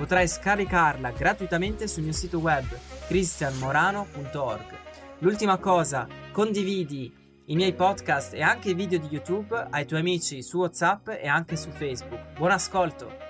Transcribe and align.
Potrai 0.00 0.26
scaricarla 0.26 1.10
gratuitamente 1.10 1.86
sul 1.86 2.04
mio 2.04 2.14
sito 2.14 2.38
web 2.38 2.64
cristianmorano.org. 3.06 4.78
L'ultima 5.18 5.58
cosa, 5.58 6.08
condividi 6.32 7.14
i 7.44 7.54
miei 7.54 7.74
podcast 7.74 8.32
e 8.32 8.40
anche 8.40 8.70
i 8.70 8.74
video 8.74 8.98
di 8.98 9.08
YouTube 9.08 9.54
ai 9.68 9.84
tuoi 9.84 10.00
amici 10.00 10.42
su 10.42 10.56
WhatsApp 10.56 11.08
e 11.08 11.28
anche 11.28 11.54
su 11.56 11.68
Facebook. 11.68 12.38
Buon 12.38 12.52
ascolto! 12.52 13.28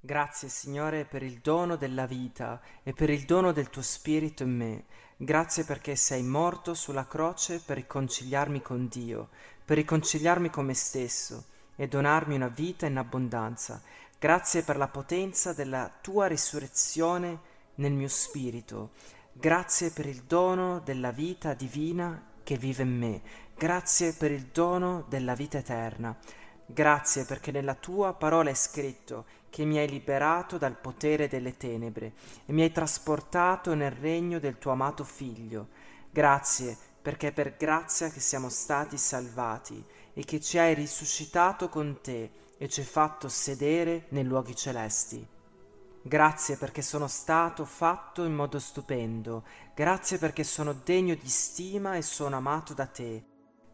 Grazie 0.00 0.48
Signore 0.48 1.04
per 1.04 1.22
il 1.22 1.40
dono 1.42 1.76
della 1.76 2.06
vita 2.06 2.60
e 2.82 2.94
per 2.94 3.10
il 3.10 3.26
dono 3.26 3.52
del 3.52 3.68
tuo 3.68 3.82
Spirito 3.82 4.44
in 4.44 4.56
me. 4.56 4.84
Grazie 5.22 5.64
perché 5.64 5.96
sei 5.96 6.22
morto 6.22 6.72
sulla 6.72 7.06
croce 7.06 7.60
per 7.60 7.76
riconciliarmi 7.76 8.62
con 8.62 8.88
Dio, 8.88 9.28
per 9.70 9.78
riconciliarmi 9.78 10.50
con 10.50 10.64
me 10.64 10.74
stesso 10.74 11.44
e 11.76 11.86
donarmi 11.86 12.34
una 12.34 12.48
vita 12.48 12.86
in 12.86 12.96
abbondanza. 12.96 13.80
Grazie 14.18 14.64
per 14.64 14.76
la 14.76 14.88
potenza 14.88 15.52
della 15.52 15.88
tua 16.00 16.26
risurrezione 16.26 17.38
nel 17.76 17.92
mio 17.92 18.08
spirito. 18.08 18.90
Grazie 19.30 19.92
per 19.92 20.06
il 20.06 20.24
dono 20.24 20.80
della 20.80 21.12
vita 21.12 21.54
divina 21.54 22.20
che 22.42 22.56
vive 22.56 22.82
in 22.82 22.98
me. 22.98 23.22
Grazie 23.56 24.12
per 24.12 24.32
il 24.32 24.46
dono 24.46 25.04
della 25.08 25.34
vita 25.34 25.58
eterna. 25.58 26.18
Grazie 26.66 27.24
perché 27.24 27.52
nella 27.52 27.76
tua 27.76 28.12
parola 28.12 28.50
è 28.50 28.54
scritto 28.54 29.24
che 29.50 29.64
mi 29.64 29.78
hai 29.78 29.88
liberato 29.88 30.58
dal 30.58 30.76
potere 30.76 31.28
delle 31.28 31.56
tenebre 31.56 32.14
e 32.44 32.52
mi 32.52 32.62
hai 32.62 32.72
trasportato 32.72 33.74
nel 33.74 33.92
regno 33.92 34.40
del 34.40 34.58
tuo 34.58 34.72
amato 34.72 35.04
Figlio. 35.04 35.68
Grazie 36.10 36.76
perché 37.02 37.28
è 37.28 37.32
per 37.32 37.56
grazia 37.56 38.10
che 38.10 38.20
siamo 38.20 38.48
stati 38.48 38.96
salvati 38.96 39.84
e 40.12 40.24
che 40.24 40.40
ci 40.40 40.58
hai 40.58 40.74
risuscitato 40.74 41.68
con 41.68 42.00
te 42.02 42.30
e 42.58 42.68
ci 42.68 42.80
hai 42.80 42.86
fatto 42.86 43.28
sedere 43.28 44.06
nei 44.10 44.24
luoghi 44.24 44.54
celesti. 44.54 45.26
Grazie 46.02 46.56
perché 46.56 46.82
sono 46.82 47.08
stato 47.08 47.64
fatto 47.64 48.24
in 48.24 48.34
modo 48.34 48.58
stupendo, 48.58 49.44
grazie 49.74 50.18
perché 50.18 50.44
sono 50.44 50.72
degno 50.72 51.14
di 51.14 51.28
stima 51.28 51.96
e 51.96 52.02
sono 52.02 52.36
amato 52.36 52.72
da 52.72 52.86
te. 52.86 53.24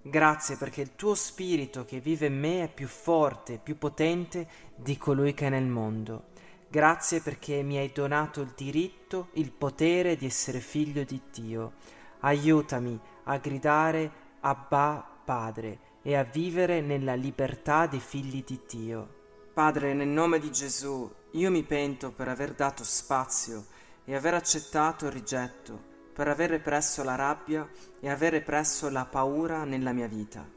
Grazie 0.00 0.56
perché 0.56 0.82
il 0.82 0.96
tuo 0.96 1.14
spirito 1.14 1.84
che 1.84 2.00
vive 2.00 2.26
in 2.26 2.38
me 2.38 2.64
è 2.64 2.68
più 2.68 2.88
forte, 2.88 3.58
più 3.58 3.78
potente 3.78 4.46
di 4.74 4.98
colui 4.98 5.32
che 5.32 5.46
è 5.46 5.50
nel 5.50 5.66
mondo. 5.66 6.32
Grazie 6.68 7.20
perché 7.20 7.62
mi 7.62 7.78
hai 7.78 7.90
donato 7.92 8.40
il 8.42 8.52
diritto, 8.54 9.28
il 9.34 9.52
potere 9.52 10.16
di 10.16 10.26
essere 10.26 10.60
figlio 10.60 11.04
di 11.04 11.20
Dio. 11.32 11.72
Aiutami 12.20 12.98
a 13.24 13.36
gridare 13.38 14.10
Abba 14.40 15.06
Padre 15.24 15.78
e 16.02 16.16
a 16.16 16.22
vivere 16.22 16.80
nella 16.80 17.14
libertà 17.14 17.86
dei 17.86 18.00
figli 18.00 18.44
di 18.44 18.60
Dio. 18.68 19.22
Padre, 19.52 19.94
nel 19.94 20.08
nome 20.08 20.38
di 20.38 20.50
Gesù, 20.50 21.10
io 21.32 21.50
mi 21.50 21.62
pento 21.62 22.10
per 22.10 22.28
aver 22.28 22.54
dato 22.54 22.84
spazio 22.84 23.66
e 24.04 24.14
aver 24.14 24.34
accettato 24.34 25.06
il 25.06 25.12
rigetto 25.12 25.92
per 26.14 26.28
avere 26.28 26.60
presso 26.60 27.02
la 27.02 27.16
rabbia 27.16 27.68
e 27.98 28.08
avere 28.08 28.40
presso 28.40 28.88
la 28.88 29.04
paura 29.04 29.64
nella 29.64 29.92
mia 29.92 30.06
vita. 30.06 30.48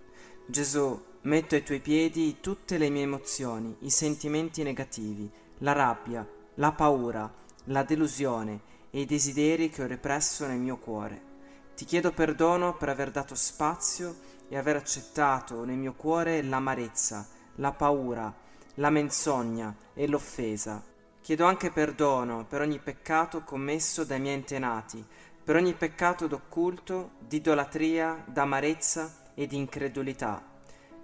Gesù, 0.45 1.03
metto 1.21 1.55
ai 1.55 1.63
tuoi 1.63 1.79
piedi 1.79 2.37
tutte 2.39 2.77
le 2.77 2.89
mie 2.89 3.01
emozioni, 3.01 3.75
i 3.79 3.89
sentimenti 3.89 4.61
negativi, 4.61 5.29
la 5.59 5.71
rabbia, 5.71 6.25
la 6.55 6.71
paura, 6.73 7.33
la 7.65 7.83
delusione 7.83 8.61
e 8.91 9.01
i 9.01 9.05
desideri 9.05 9.69
che 9.69 9.81
ho 9.81 9.87
represso 9.87 10.45
nel 10.45 10.59
mio 10.59 10.77
cuore. 10.77 11.35
Ti 11.77 11.85
chiedo 11.85 12.11
perdono 12.11 12.75
per 12.75 12.89
aver 12.89 13.11
dato 13.11 13.35
spazio 13.35 14.15
e 14.49 14.57
aver 14.57 14.77
accettato 14.77 15.63
nel 15.63 15.77
mio 15.77 15.93
cuore 15.93 16.41
l'amarezza, 16.41 17.27
la 17.57 17.71
paura, 17.71 18.33
la 18.73 18.89
menzogna 18.89 19.75
e 19.93 20.07
l'offesa. 20.07 20.83
Chiedo 21.21 21.45
anche 21.45 21.69
perdono 21.69 22.45
per 22.45 22.61
ogni 22.61 22.79
peccato 22.79 23.43
commesso 23.43 24.03
dai 24.05 24.19
miei 24.19 24.33
antenati, 24.33 25.05
per 25.43 25.55
ogni 25.55 25.75
peccato 25.75 26.25
d'occulto, 26.25 27.11
di 27.19 27.35
idolatria, 27.35 28.23
d'amarezza 28.25 29.33
e 29.35 29.45
di 29.45 29.57
incredulità. 29.57 30.43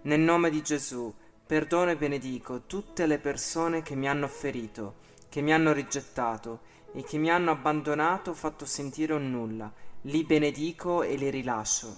Nel 0.02 0.22
nome 0.22 0.50
di 0.50 0.64
Gesù, 0.64 1.14
perdono 1.46 1.92
e 1.92 1.98
benedico 1.98 2.64
tutte 2.66 3.06
le 3.06 3.20
persone 3.20 3.84
che 3.84 3.94
mi 3.94 4.10
hanno 4.10 4.28
ferito, 4.28 4.96
che 5.30 5.42
mi 5.42 5.54
hanno 5.54 5.72
rigettato 5.72 6.62
e 6.94 7.04
che 7.04 7.20
mi 7.20 7.30
hanno 7.30 7.52
abbandonato 7.52 8.32
o 8.32 8.34
fatto 8.34 8.66
sentire 8.66 9.14
un 9.14 9.30
nulla. 9.30 9.72
Li 10.08 10.26
benedico 10.26 11.02
e 11.02 11.16
li 11.16 11.30
rilascio. 11.30 11.96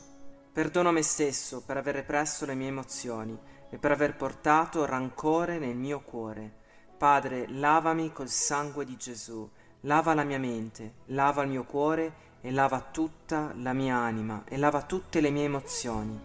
Perdono 0.54 0.92
me 0.92 1.02
stesso 1.02 1.64
per 1.66 1.78
aver 1.78 1.96
represso 1.96 2.46
le 2.46 2.54
mie 2.54 2.68
emozioni 2.68 3.36
e 3.72 3.80
per 3.80 3.90
aver 3.90 4.16
portato 4.16 4.86
rancore 4.86 5.58
nel 5.58 5.76
mio 5.76 6.02
cuore. 6.02 6.54
Padre, 7.00 7.48
lavami 7.50 8.14
col 8.14 8.30
sangue 8.30 8.86
di 8.86 8.96
Gesù, 8.96 9.50
lava 9.82 10.14
la 10.14 10.24
mia 10.24 10.38
mente, 10.38 10.98
lava 11.06 11.42
il 11.42 11.50
mio 11.50 11.64
cuore 11.64 12.14
e 12.42 12.52
lava 12.52 12.80
tutta 12.92 13.54
la 13.56 13.74
mia 13.74 13.96
anima 13.96 14.44
e 14.46 14.58
lava 14.58 14.84
tutte 14.84 15.20
le 15.20 15.32
mie 15.32 15.46
emozioni. 15.46 16.20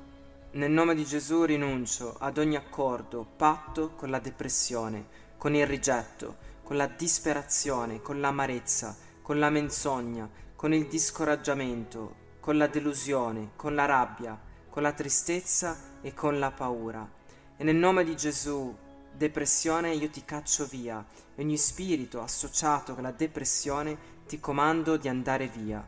Nel 0.53 0.71
nome 0.71 0.95
di 0.95 1.07
Gesù 1.07 1.45
rinuncio 1.45 2.15
ad 2.19 2.37
ogni 2.37 2.57
accordo, 2.57 3.27
patto 3.37 3.93
con 3.97 4.11
la 4.11 4.19
depressione, 4.19 5.07
con 5.39 5.55
il 5.55 5.67
rigetto, 5.67 6.37
con 6.63 6.77
la 6.77 6.89
disperazione, 6.89 8.03
con 8.03 8.21
l'amarezza, 8.21 8.95
con 9.23 9.39
la 9.39 9.49
menzogna, 9.49 10.29
con 10.61 10.75
il 10.75 10.89
discoraggiamento, 10.89 12.17
con 12.39 12.59
la 12.59 12.67
delusione, 12.67 13.53
con 13.57 13.75
la 13.75 13.87
rabbia, 13.87 14.39
con 14.69 14.83
la 14.83 14.93
tristezza 14.93 15.75
e 16.03 16.13
con 16.13 16.39
la 16.39 16.51
paura. 16.51 17.11
E 17.57 17.65
nel 17.65 17.77
nome 17.77 18.05
di 18.05 18.15
Gesù, 18.15 18.77
depressione, 19.11 19.95
io 19.95 20.11
ti 20.11 20.23
caccio 20.23 20.67
via 20.67 21.03
ogni 21.37 21.57
spirito 21.57 22.21
associato 22.21 22.93
con 22.93 23.05
la 23.05 23.11
depressione 23.11 23.97
ti 24.27 24.39
comando 24.39 24.99
di 24.99 25.09
andare 25.09 25.49
via. 25.49 25.83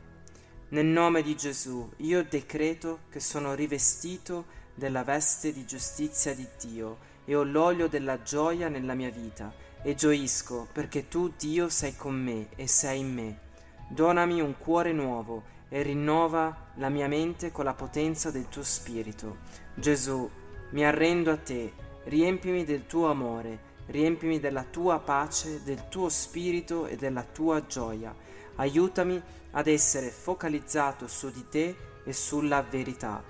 Nel 0.71 0.87
nome 0.87 1.21
di 1.21 1.37
Gesù, 1.37 1.93
io 1.99 2.25
decreto 2.25 3.01
che 3.11 3.21
sono 3.21 3.53
rivestito 3.53 4.47
della 4.75 5.05
veste 5.05 5.53
di 5.53 5.67
giustizia 5.67 6.35
di 6.35 6.49
Dio 6.59 6.97
e 7.27 7.35
ho 7.35 7.43
l'olio 7.43 7.89
della 7.89 8.23
gioia 8.23 8.71
nella 8.71 8.95
mia 8.95 9.11
vita 9.11 9.53
e 9.83 9.95
gioisco 9.95 10.67
perché 10.73 11.09
tu, 11.09 11.31
Dio, 11.37 11.69
sei 11.69 11.95
con 11.95 12.15
me 12.15 12.49
e 12.57 12.67
sei 12.67 13.01
in 13.01 13.13
me. 13.13 13.51
Donami 13.93 14.41
un 14.41 14.57
cuore 14.57 14.91
nuovo 14.93 15.43
e 15.69 15.83
rinnova 15.83 16.71
la 16.77 16.89
mia 16.89 17.09
mente 17.09 17.53
con 17.53 17.67
la 17.67 17.75
potenza 17.75 18.31
del 18.31 18.49
tuo 18.49 18.63
spirito. 18.63 19.37
Gesù, 19.75 20.31
mi 20.71 20.83
arrendo 20.83 21.31
a 21.31 21.37
te, 21.37 21.75
riempimi 22.05 22.65
del 22.65 22.87
tuo 22.87 23.11
amore, 23.11 23.59
riempimi 23.89 24.41
della 24.41 24.65
tua 24.65 24.99
pace, 24.99 25.63
del 25.63 25.91
tuo 25.91 26.09
spirito 26.09 26.87
e 26.87 26.97
della 26.97 27.23
tua 27.23 27.67
gioia 27.67 28.15
aiutami 28.57 29.21
ad 29.51 29.67
essere 29.67 30.09
focalizzato 30.09 31.07
su 31.07 31.31
di 31.31 31.47
te 31.51 31.77
e 32.03 32.15
sulla 32.15 32.63
verità. 32.63 33.23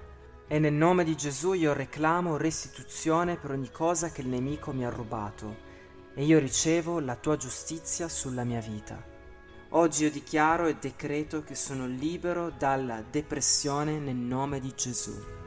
E 0.46 0.58
nel 0.60 0.74
nome 0.74 1.02
di 1.02 1.16
Gesù 1.16 1.54
io 1.54 1.72
reclamo 1.72 2.36
restituzione 2.36 3.36
per 3.36 3.50
ogni 3.50 3.72
cosa 3.72 4.10
che 4.10 4.20
il 4.20 4.28
nemico 4.28 4.70
mi 4.70 4.84
ha 4.84 4.90
rubato 4.90 5.70
e 6.14 6.24
io 6.24 6.38
ricevo 6.38 7.00
la 7.00 7.16
tua 7.16 7.36
giustizia 7.36 8.08
sulla 8.08 8.44
mia 8.44 8.60
vita. 8.60 9.11
Oggi 9.74 10.02
io 10.04 10.10
dichiaro 10.10 10.66
e 10.66 10.76
decreto 10.78 11.42
che 11.42 11.54
sono 11.54 11.86
libero 11.86 12.50
dalla 12.50 13.02
depressione 13.10 13.98
nel 13.98 14.16
nome 14.16 14.60
di 14.60 14.70
Gesù. 14.76 15.41